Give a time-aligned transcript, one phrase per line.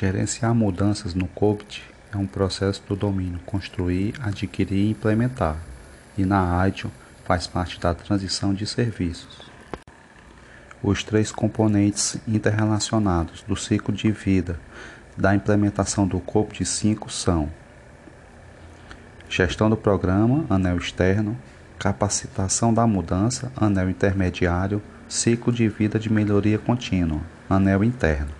[0.00, 1.82] Gerenciar mudanças no COBIT
[2.14, 5.56] é um processo do domínio construir, adquirir e implementar,
[6.16, 6.88] e na AITIO
[7.24, 9.50] faz parte da transição de serviços.
[10.80, 14.60] Os três componentes interrelacionados do ciclo de vida
[15.16, 17.50] da implementação do COBIT 5 são
[19.28, 21.36] gestão do programa, anel externo,
[21.76, 28.38] capacitação da mudança, anel intermediário, ciclo de vida de melhoria contínua, anel interno.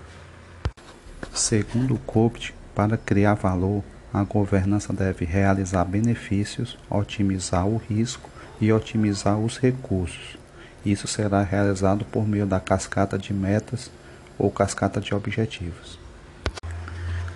[1.32, 3.82] Segundo COPT, para criar valor,
[4.12, 10.36] a governança deve realizar benefícios, otimizar o risco e otimizar os recursos.
[10.84, 13.90] Isso será realizado por meio da cascata de metas
[14.38, 15.98] ou cascata de objetivos.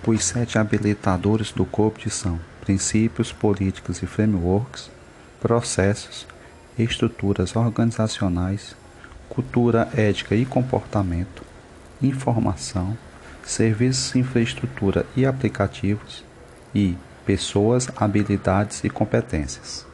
[0.05, 4.89] Os sete habilitadores do COPT são princípios, políticas e frameworks,
[5.39, 6.25] processos,
[6.77, 8.75] estruturas organizacionais,
[9.29, 11.43] cultura ética e comportamento,
[12.01, 12.97] informação,
[13.43, 16.23] serviços, infraestrutura e aplicativos,
[16.73, 19.85] e pessoas, habilidades e competências.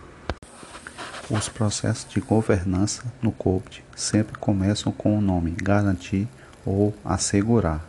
[1.30, 6.27] Os processos de governança no COPT sempre começam com o nome garantir
[6.66, 7.86] ou assegurar.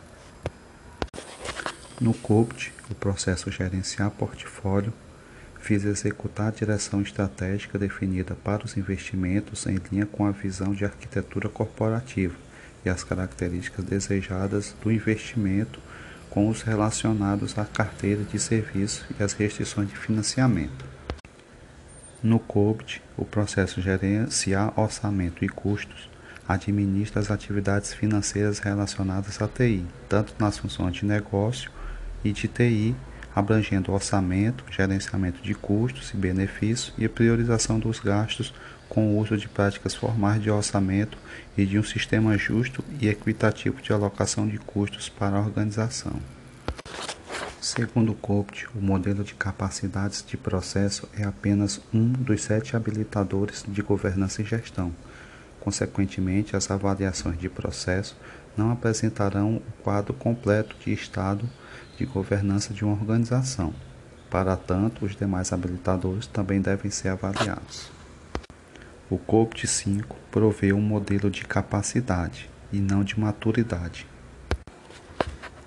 [1.99, 4.93] No COPT, o processo gerenciar portfólio
[5.63, 10.83] visa executar a direção estratégica definida para os investimentos em linha com a visão de
[10.83, 12.35] arquitetura corporativa
[12.85, 15.79] e as características desejadas do investimento
[16.29, 20.85] com os relacionados à carteira de serviço e as restrições de financiamento.
[22.23, 26.09] No COBIT, o processo gerenciar orçamento e custos
[26.47, 31.71] administra as atividades financeiras relacionadas à TI, tanto nas funções de negócio
[32.23, 32.95] e de TI
[33.35, 38.53] abrangendo orçamento, gerenciamento de custos e benefícios e priorização dos gastos
[38.91, 41.17] com o uso de práticas formais de orçamento
[41.57, 46.19] e de um sistema justo e equitativo de alocação de custos para a organização.
[47.61, 53.81] Segundo COPT, o modelo de capacidades de processo é apenas um dos sete habilitadores de
[53.81, 54.91] governança e gestão.
[55.61, 58.17] Consequentemente, as avaliações de processo
[58.57, 61.49] não apresentarão o quadro completo de estado
[61.97, 63.73] de governança de uma organização.
[64.29, 68.00] Para tanto, os demais habilitadores também devem ser avaliados.
[69.11, 74.07] O COPT 5 provê um modelo de capacidade e não de maturidade.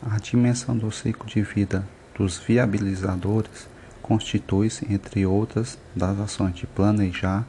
[0.02, 3.68] A dimensão do ciclo de vida dos viabilizadores
[4.00, 7.46] constitui-se, entre outras, das ações de planejar,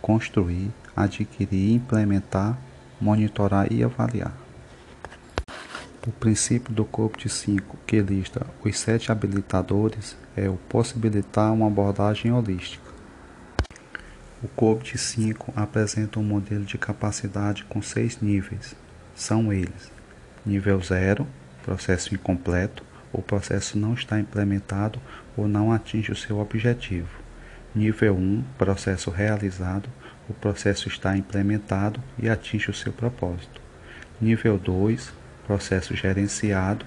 [0.00, 2.56] construir, adquirir, implementar,
[3.00, 4.38] monitorar e avaliar.
[6.06, 12.30] O princípio do COPT 5, que lista os sete habilitadores, é o possibilitar uma abordagem
[12.30, 12.93] holística.
[14.44, 18.76] O COPT 5 apresenta um modelo de capacidade com seis níveis.
[19.14, 19.90] São eles:
[20.44, 21.26] nível 0,
[21.62, 25.00] processo incompleto, o processo não está implementado
[25.34, 27.08] ou não atinge o seu objetivo.
[27.74, 29.88] Nível 1, processo realizado,
[30.28, 33.62] o processo está implementado e atinge o seu propósito.
[34.20, 35.10] Nível 2,
[35.46, 36.84] processo gerenciado,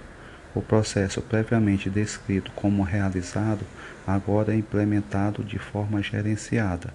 [0.53, 3.65] o processo previamente descrito como realizado
[4.05, 6.93] agora é implementado de forma gerenciada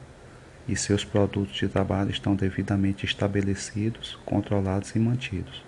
[0.69, 5.63] e seus produtos de trabalho estão devidamente estabelecidos, controlados e mantidos.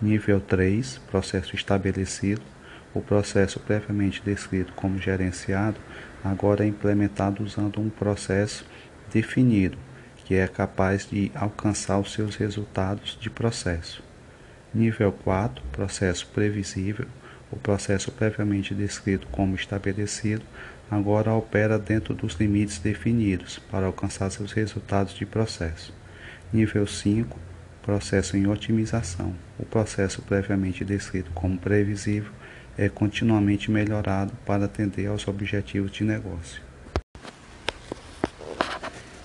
[0.00, 2.42] Nível 3, processo estabelecido,
[2.92, 5.78] o processo previamente descrito como gerenciado
[6.22, 8.64] agora é implementado usando um processo
[9.12, 9.76] definido
[10.24, 14.02] que é capaz de alcançar os seus resultados de processo.
[14.72, 17.06] Nível 4, processo previsível.
[17.50, 20.42] O processo previamente descrito como estabelecido
[20.90, 25.92] agora opera dentro dos limites definidos para alcançar seus resultados de processo.
[26.52, 27.38] Nível 5,
[27.82, 29.34] processo em otimização.
[29.58, 32.32] O processo previamente descrito como previsível
[32.76, 36.60] é continuamente melhorado para atender aos objetivos de negócio.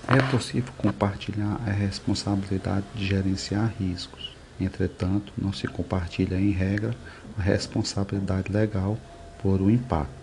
[0.06, 4.34] É possível compartilhar a responsabilidade de gerenciar riscos.
[4.60, 6.94] Entretanto, não se compartilha em regra
[7.38, 8.98] a responsabilidade legal
[9.40, 10.19] por o impacto.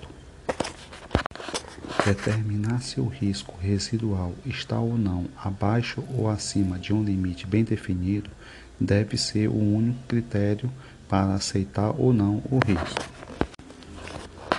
[2.08, 7.66] Determinar se o risco residual está ou não abaixo ou acima de um limite bem
[7.66, 8.30] definido
[8.80, 10.72] deve ser o único critério
[11.10, 13.06] para aceitar ou não o risco.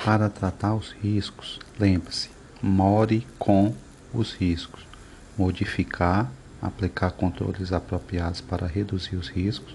[0.05, 2.29] Para tratar os riscos, lembre-se:
[2.61, 3.75] more com
[4.13, 4.87] os riscos.
[5.39, 6.31] Modificar
[6.61, 9.75] aplicar controles apropriados para reduzir os riscos,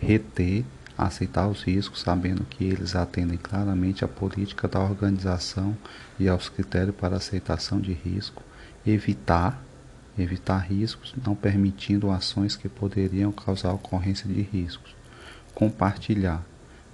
[0.00, 0.64] reter,
[0.96, 5.76] aceitar os riscos, sabendo que eles atendem claramente à política da organização
[6.18, 8.42] e aos critérios para aceitação de risco,
[8.86, 9.62] evitar,
[10.18, 14.94] evitar riscos, não permitindo ações que poderiam causar ocorrência de riscos,
[15.54, 16.42] compartilhar,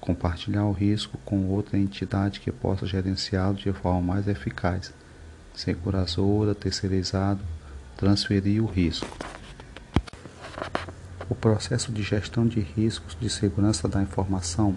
[0.01, 4.93] compartilhar o risco com outra entidade que possa gerenciá-lo de forma mais eficaz,
[5.55, 7.41] seguradora, terceirizado,
[7.97, 9.38] transferir o risco.
[11.31, 14.75] O processo de gestão de riscos de segurança da informação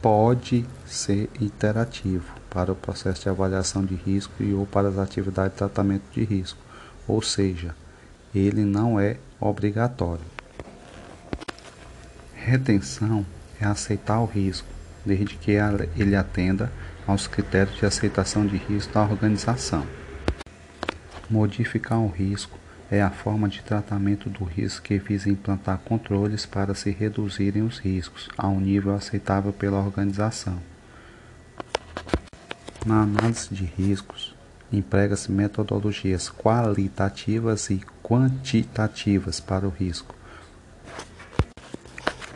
[0.00, 5.52] pode ser interativo para o processo de avaliação de risco e ou para as atividades
[5.52, 6.58] de tratamento de risco,
[7.06, 7.74] ou seja,
[8.34, 10.24] ele não é obrigatório.
[12.34, 13.26] Retenção
[13.60, 14.66] é aceitar o risco,
[15.04, 15.52] desde que
[15.96, 16.72] ele atenda
[17.06, 19.86] aos critérios de aceitação de risco da organização.
[21.28, 22.58] Modificar o risco
[22.90, 27.78] é a forma de tratamento do risco que visa implantar controles para se reduzirem os
[27.78, 30.58] riscos a um nível aceitável pela organização.
[32.84, 34.34] Na análise de riscos,
[34.72, 40.16] emprega-se metodologias qualitativas e quantitativas para o risco.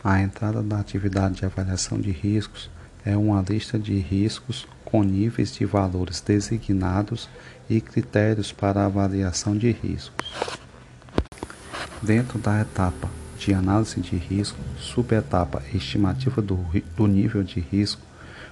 [0.01, 2.69] A entrada da atividade de avaliação de riscos
[3.05, 7.29] é uma lista de riscos com níveis de valores designados
[7.69, 10.27] e critérios para avaliação de riscos.
[12.01, 16.57] Dentro da etapa de análise de risco, subetapa estimativa do,
[16.95, 18.01] do nível de risco,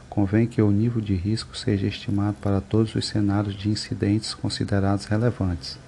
[0.10, 5.06] convém que o nível de risco seja estimado para todos os cenários de incidentes considerados
[5.06, 5.80] relevantes.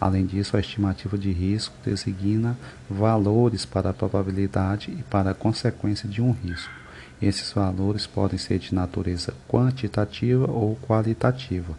[0.00, 2.56] Além disso, a estimativa de risco designa
[2.88, 6.77] valores para a probabilidade e para a consequência de um risco.
[7.20, 11.74] Esses valores podem ser de natureza quantitativa ou qualitativa.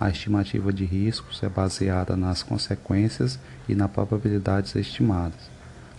[0.00, 3.38] A estimativa de riscos é baseada nas consequências
[3.68, 5.48] e nas probabilidades estimadas.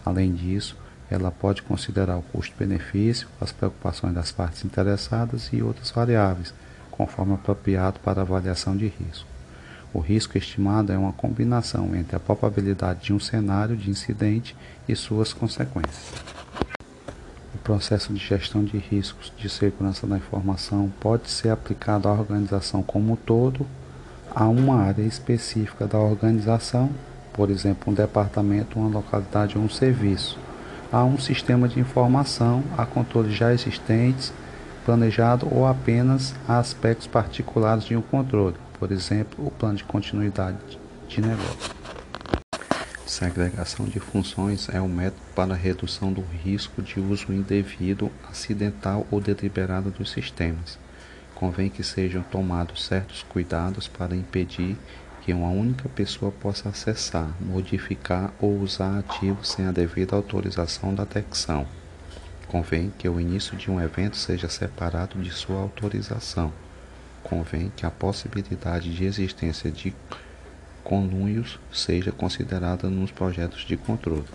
[0.05, 0.75] Além disso,
[1.09, 6.53] ela pode considerar o custo-benefício, as preocupações das partes interessadas e outras variáveis,
[6.89, 9.27] conforme apropriado para avaliação de risco.
[9.93, 14.55] O risco estimado é uma combinação entre a probabilidade de um cenário de incidente
[14.87, 16.11] e suas consequências
[17.63, 23.13] processo de gestão de riscos de segurança da informação pode ser aplicado à organização como
[23.13, 23.65] um todo,
[24.33, 26.89] a uma área específica da organização,
[27.33, 30.37] por exemplo, um departamento, uma localidade ou um serviço,
[30.91, 34.33] a um sistema de informação, a controles já existentes,
[34.85, 40.57] planejado ou apenas a aspectos particulares de um controle, por exemplo, o plano de continuidade
[41.07, 41.80] de negócio.
[43.21, 49.21] Segregação de funções é um método para redução do risco de uso indevido, acidental ou
[49.21, 50.79] deliberado dos sistemas.
[51.35, 54.75] Convém que sejam tomados certos cuidados para impedir
[55.21, 61.03] que uma única pessoa possa acessar, modificar ou usar ativos sem a devida autorização da
[61.03, 61.67] detecção.
[62.47, 66.51] Convém que o início de um evento seja separado de sua autorização.
[67.21, 69.93] Convém que a possibilidade de existência de
[70.83, 74.25] conluios seja considerada nos projetos de controle.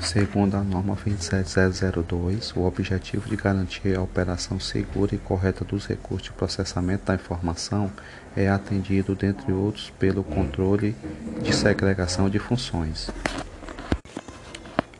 [0.00, 6.28] Segundo a norma 27002, o objetivo de garantir a operação segura e correta dos recursos
[6.28, 7.92] de processamento da informação
[8.34, 10.96] é atendido, dentre outros, pelo controle
[11.42, 13.10] de segregação de funções.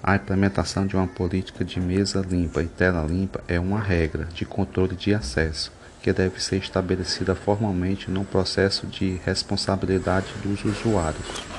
[0.02, 4.44] A implementação de uma política de mesa limpa e tela limpa é uma regra de
[4.44, 11.49] controle de acesso que deve ser estabelecida formalmente no processo de responsabilidade dos usuários.